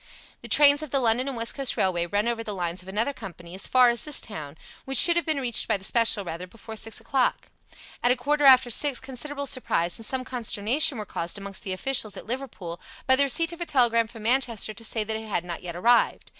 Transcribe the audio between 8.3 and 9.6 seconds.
after six considerable